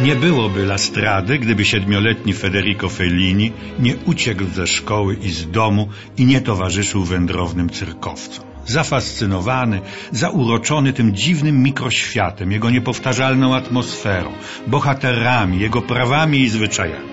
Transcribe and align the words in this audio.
Nie 0.00 0.16
byłoby 0.16 0.66
Lastrady, 0.66 1.38
gdyby 1.38 1.64
siedmioletni 1.64 2.32
Federico 2.32 2.88
Fellini 2.88 3.52
nie 3.78 3.96
uciekł 3.96 4.44
ze 4.54 4.66
szkoły 4.66 5.16
i 5.22 5.30
z 5.30 5.50
domu 5.50 5.88
i 6.16 6.26
nie 6.26 6.40
towarzyszył 6.40 7.04
wędrownym 7.04 7.70
cyrkowcom. 7.70 8.44
Zafascynowany, 8.66 9.80
zauroczony 10.12 10.92
tym 10.92 11.14
dziwnym 11.14 11.62
mikroświatem, 11.62 12.52
jego 12.52 12.70
niepowtarzalną 12.70 13.54
atmosferą, 13.54 14.32
bohaterami, 14.66 15.58
jego 15.60 15.82
prawami 15.82 16.40
i 16.40 16.48
zwyczajami. 16.48 17.08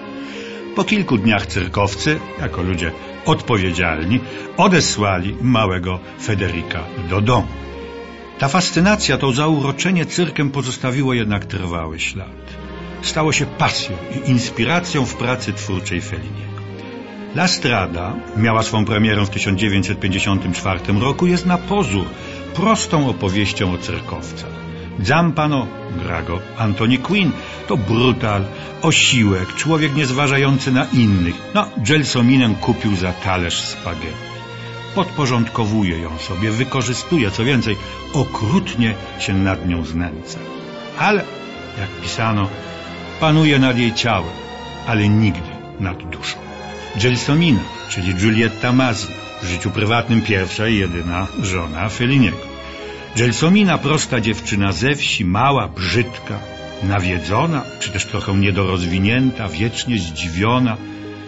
Po 0.75 0.83
kilku 0.83 1.17
dniach 1.17 1.45
cyrkowcy, 1.45 2.19
jako 2.39 2.61
ludzie 2.61 2.91
odpowiedzialni, 3.25 4.19
odesłali 4.57 5.35
małego 5.41 5.99
Federika 6.23 6.83
do 7.09 7.21
domu. 7.21 7.47
Ta 8.39 8.47
fascynacja, 8.47 9.17
to 9.17 9.31
zauroczenie 9.31 10.05
cyrkiem 10.05 10.51
pozostawiło 10.51 11.13
jednak 11.13 11.45
trwały 11.45 11.99
ślad. 11.99 12.60
Stało 13.01 13.31
się 13.31 13.45
pasją 13.45 13.97
i 14.15 14.29
inspiracją 14.29 15.05
w 15.05 15.15
pracy 15.15 15.53
twórczej 15.53 16.01
Felliniego. 16.01 16.61
La 17.35 17.47
Strada 17.47 18.15
miała 18.37 18.63
swą 18.63 18.85
premierę 18.85 19.25
w 19.25 19.29
1954 19.29 20.79
roku, 20.99 21.27
jest 21.27 21.45
na 21.45 21.57
pozór 21.57 22.05
prostą 22.53 23.09
opowieścią 23.09 23.73
o 23.73 23.77
cyrkowcach. 23.77 24.61
Zampano, 24.99 25.67
gra 26.03 26.21
go 26.21 26.39
Anthony 26.57 26.97
Quinn, 26.97 27.31
to 27.67 27.77
brutal, 27.77 28.45
osiłek, 28.81 29.55
człowiek 29.55 29.95
niezważający 29.95 30.71
na 30.71 30.85
innych. 30.93 31.35
No, 31.53 31.67
Gelsominem 31.77 32.55
kupił 32.55 32.95
za 32.95 33.13
talerz 33.13 33.61
spaghetti. 33.61 34.31
Podporządkowuje 34.95 35.99
ją 35.99 36.17
sobie, 36.17 36.51
wykorzystuje, 36.51 37.31
co 37.31 37.43
więcej, 37.43 37.77
okrutnie 38.13 38.95
się 39.19 39.33
nad 39.33 39.67
nią 39.67 39.85
znęca. 39.85 40.39
Ale, 40.99 41.23
jak 41.79 41.89
pisano, 42.01 42.49
panuje 43.21 43.59
nad 43.59 43.77
jej 43.77 43.93
ciałem, 43.93 44.37
ale 44.87 45.09
nigdy 45.09 45.51
nad 45.79 46.09
duszą. 46.09 46.37
Gelsomina, 47.01 47.63
czyli 47.89 48.15
Giulietta 48.15 48.71
Mazzi, 48.71 49.07
w 49.41 49.45
życiu 49.45 49.69
prywatnym 49.69 50.21
pierwsza 50.21 50.67
i 50.67 50.77
jedyna 50.77 51.27
żona 51.41 51.89
Feliniego. 51.89 52.45
Gelsomina, 53.15 53.77
prosta 53.77 54.21
dziewczyna 54.21 54.71
ze 54.71 54.95
wsi, 54.95 55.25
mała, 55.25 55.67
brzydka, 55.67 56.39
nawiedzona, 56.83 57.63
czy 57.79 57.91
też 57.91 58.05
trochę 58.05 58.33
niedorozwinięta, 58.33 59.47
wiecznie 59.49 59.97
zdziwiona, 59.99 60.77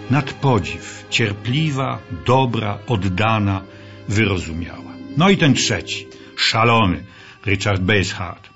nad 0.09 0.33
podziw, 0.33 1.05
cierpliwa, 1.09 1.99
dobra, 2.25 2.77
oddana, 2.87 3.61
wyrozumiała. 4.07 4.93
No 5.17 5.29
i 5.29 5.37
ten 5.37 5.53
trzeci, 5.53 6.07
szalony, 6.37 7.03
Richard 7.45 7.81
Basehart, 7.81 8.49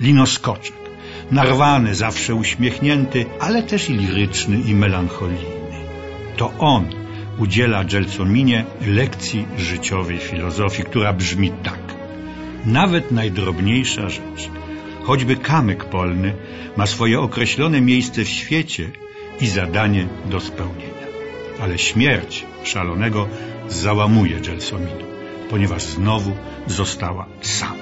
linoskoczek, 0.00 0.81
narwany, 1.32 1.94
zawsze 1.94 2.34
uśmiechnięty, 2.34 3.26
ale 3.40 3.62
też 3.62 3.90
i 3.90 3.92
liryczny 3.92 4.60
i 4.60 4.74
melancholijny. 4.74 5.62
To 6.36 6.52
on 6.58 6.84
udziela 7.38 7.84
Gelsominie 7.84 8.64
lekcji 8.86 9.46
życiowej 9.58 10.18
filozofii, 10.18 10.84
która 10.84 11.12
brzmi 11.12 11.52
tak. 11.62 11.94
Nawet 12.64 13.10
najdrobniejsza 13.10 14.08
rzecz, 14.08 14.50
choćby 15.02 15.36
kamyk 15.36 15.84
polny, 15.84 16.34
ma 16.76 16.86
swoje 16.86 17.20
określone 17.20 17.80
miejsce 17.80 18.24
w 18.24 18.28
świecie 18.28 18.90
i 19.40 19.46
zadanie 19.46 20.06
do 20.24 20.40
spełnienia. 20.40 21.06
Ale 21.60 21.78
śmierć 21.78 22.44
szalonego 22.64 23.28
załamuje 23.68 24.40
Gelsominu, 24.40 25.04
ponieważ 25.50 25.82
znowu 25.82 26.32
została 26.66 27.26
sama. 27.40 27.81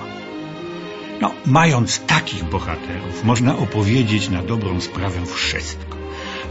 No, 1.20 1.32
mając 1.46 2.00
takich 2.06 2.44
bohaterów, 2.44 3.24
można 3.24 3.56
opowiedzieć 3.56 4.28
na 4.28 4.42
dobrą 4.42 4.80
sprawę 4.80 5.26
wszystko. 5.26 5.96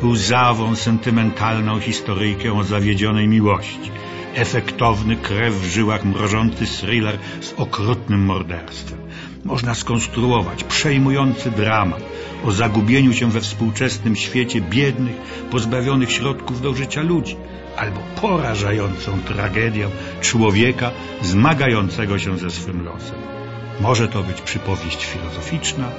Łzawą, 0.04 0.76
sentymentalną 0.76 1.80
historyjkę 1.80 2.54
o 2.54 2.64
zawiedzionej 2.64 3.28
miłości, 3.28 3.92
efektowny 4.36 5.16
krew 5.16 5.54
w 5.54 5.66
żyłach 5.66 6.06
mrożący 6.06 6.66
thriller 6.66 7.18
z 7.42 7.54
okrutnym 7.54 8.26
morderstwem. 8.26 9.00
Można 9.46 9.76
skonstruować 9.76 10.64
przejmujący 10.64 11.52
dramat 11.52 12.04
o 12.44 12.52
zagubieniu 12.52 13.14
się 13.14 13.32
we 13.32 13.42
współczesnym 13.42 14.16
świecie 14.16 14.62
biednych, 14.62 15.16
pozbawionych 15.52 16.12
środków 16.12 16.62
do 16.62 16.74
życia 16.74 17.02
ludzi, 17.02 17.36
albo 17.78 18.00
porażającą 18.22 19.20
tragedię 19.20 19.88
człowieka 20.22 20.92
zmagającego 21.22 22.20
się 22.20 22.38
ze 22.38 22.50
swym 22.50 22.84
losem. 22.86 23.39
Może 23.80 24.08
to 24.08 24.24
być 24.24 24.42
przypowieść 24.42 25.06
filozoficzna 25.06 25.90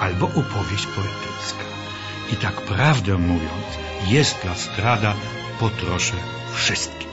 albo 0.00 0.26
opowieść 0.26 0.86
poetycka. 0.86 1.64
I 2.32 2.36
tak 2.36 2.54
prawdę 2.54 3.18
mówiąc, 3.18 3.68
jest 4.06 4.44
La 4.44 4.54
Strada 4.54 5.14
po 5.60 5.70
trosze 5.70 6.14
wszystkim. 6.54 7.08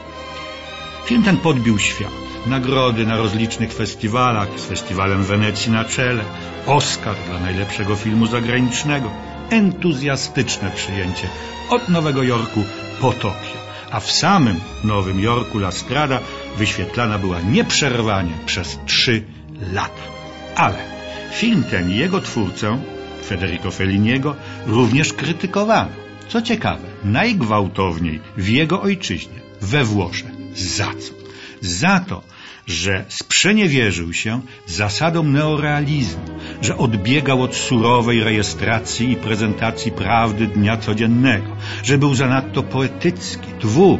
Film 1.05 1.23
ten 1.23 1.37
podbił 1.37 1.79
świat. 1.79 2.11
Nagrody 2.45 3.05
na 3.05 3.17
rozlicznych 3.17 3.73
festiwalach, 3.73 4.47
z 4.59 4.65
festiwalem 4.65 5.23
Wenecji 5.23 5.71
na 5.71 5.85
czele, 5.85 6.23
Oscar 6.65 7.15
dla 7.29 7.39
najlepszego 7.39 7.95
filmu 7.95 8.27
zagranicznego, 8.27 9.09
entuzjastyczne 9.49 10.71
przyjęcie 10.71 11.27
od 11.69 11.89
Nowego 11.89 12.23
Jorku 12.23 12.63
po 13.01 13.11
Tokio. 13.11 13.65
A 13.91 13.99
w 13.99 14.11
samym 14.11 14.59
Nowym 14.83 15.19
Jorku 15.19 15.57
La 15.57 15.71
Strada 15.71 16.19
wyświetlana 16.57 17.17
była 17.17 17.41
nieprzerwanie 17.41 18.33
przez 18.45 18.79
trzy 18.85 19.23
lata. 19.73 20.14
Ale 20.55 20.77
film 21.33 21.63
ten 21.63 21.91
i 21.91 21.95
jego 21.95 22.21
twórcę, 22.21 22.79
Federico 23.25 23.71
Felliniego, 23.71 24.35
również 24.67 25.13
krytykowano. 25.13 25.91
Co 26.27 26.41
ciekawe, 26.41 26.87
najgwałtowniej 27.03 28.19
w 28.37 28.49
jego 28.49 28.81
ojczyźnie, 28.81 29.39
we 29.61 29.83
Włoszech. 29.83 30.31
Za 30.55 30.85
co? 30.85 31.13
Za 31.61 31.99
to, 31.99 32.21
że 32.67 33.05
sprzeniewierzył 33.09 34.13
się 34.13 34.41
zasadom 34.65 35.31
neorealizmu, 35.31 36.25
że 36.61 36.77
odbiegał 36.77 37.43
od 37.43 37.55
surowej 37.55 38.23
rejestracji 38.23 39.11
i 39.11 39.15
prezentacji 39.15 39.91
prawdy 39.91 40.47
dnia 40.47 40.77
codziennego, 40.77 41.55
że 41.83 41.97
był 41.97 42.15
zanadto 42.15 42.63
poetycki, 42.63 43.47
dwu, 43.61 43.99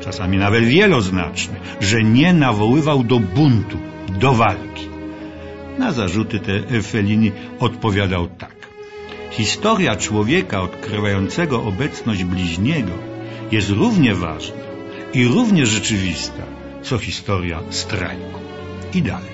czasami 0.00 0.38
nawet 0.38 0.64
wieloznaczny, 0.64 1.60
że 1.80 2.02
nie 2.02 2.32
nawoływał 2.32 3.04
do 3.04 3.20
buntu, 3.20 3.78
do 4.08 4.32
walki. 4.32 4.88
Na 5.78 5.92
zarzuty 5.92 6.40
te 6.40 6.82
Fellini 6.82 7.32
odpowiadał 7.58 8.28
tak. 8.28 8.56
Historia 9.30 9.96
człowieka 9.96 10.62
odkrywającego 10.62 11.62
obecność 11.62 12.24
bliźniego 12.24 12.92
jest 13.52 13.70
równie 13.70 14.14
ważna 14.14 14.62
i 15.14 15.24
równie 15.28 15.66
rzeczywista, 15.66 16.42
co 16.82 16.98
historia 16.98 17.60
strajku. 17.70 18.40
I 18.94 19.02
dalej. 19.02 19.32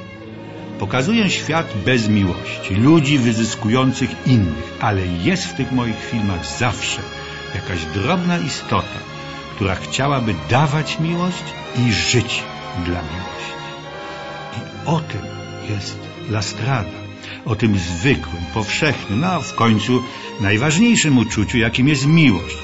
Pokazuję 0.79 1.31
świat 1.31 1.75
bez 1.85 2.09
miłości, 2.09 2.75
ludzi 2.75 3.19
wyzyskujących 3.19 4.11
innych, 4.27 4.77
ale 4.81 5.07
jest 5.07 5.45
w 5.45 5.55
tych 5.55 5.73
moich 5.73 6.05
filmach 6.11 6.47
zawsze 6.59 7.03
jakaś 7.55 7.85
drobna 7.85 8.39
istota, 8.39 8.99
która 9.55 9.75
chciałaby 9.75 10.35
dawać 10.51 11.01
miłość 11.01 11.45
i 11.77 11.93
żyć 11.93 12.43
dla 12.85 13.03
miłości. 13.03 13.59
I 14.57 14.89
o 14.89 15.01
tym 15.01 15.23
jest 15.71 16.18
Lastrada, 16.31 16.99
o 17.45 17.57
tym 17.57 17.79
zwykłym, 17.79 18.43
powszechnym, 18.55 19.21
no 19.21 19.41
w 19.41 19.55
końcu 19.55 20.03
najważniejszym 20.41 21.19
uczuciu, 21.19 21.59
jakim 21.59 21.89
jest 21.89 22.07
miłość, 22.07 22.57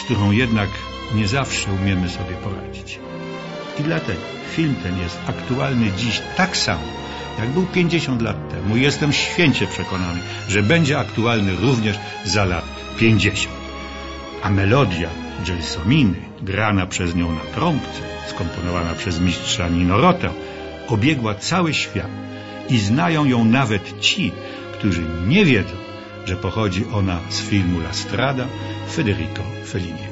z 0.00 0.02
którą 0.02 0.30
jednak 0.30 0.68
nie 1.14 1.28
zawsze 1.28 1.72
umiemy 1.72 2.08
sobie 2.08 2.34
poradzić. 2.34 2.98
I 3.80 3.82
dlatego 3.82 4.20
film 4.56 4.74
ten 4.82 4.98
jest 4.98 5.18
aktualny 5.26 5.90
dziś 5.98 6.22
tak 6.36 6.56
samo, 6.56 6.82
jak 7.38 7.48
był 7.48 7.66
50 7.66 8.22
lat 8.22 8.50
temu. 8.50 8.76
Jestem 8.76 9.12
święcie 9.12 9.66
przekonany, 9.66 10.20
że 10.48 10.62
będzie 10.62 10.98
aktualny 10.98 11.56
również 11.56 11.98
za 12.24 12.44
lat 12.44 12.64
50. 12.98 13.54
A 14.42 14.50
melodia 14.50 15.08
Gelsominy, 15.46 16.16
grana 16.42 16.86
przez 16.86 17.14
nią 17.14 17.32
na 17.32 17.40
trąbce, 17.40 18.02
skomponowana 18.28 18.94
przez 18.94 19.20
mistrza 19.20 19.68
Ninorotę, 19.68 20.30
obiegła 20.88 21.34
cały 21.34 21.74
świat 21.74 22.10
i 22.68 22.78
znają 22.78 23.24
ją 23.24 23.44
nawet 23.44 24.00
ci, 24.00 24.32
którzy 24.72 25.02
nie 25.28 25.44
wiedzą, 25.44 25.76
że 26.24 26.36
pochodzi 26.36 26.84
ona 26.92 27.20
z 27.28 27.40
filmu 27.40 27.80
La 27.80 27.92
Strada 27.92 28.46
Federico 28.90 29.42
Felliniego. 29.66 30.11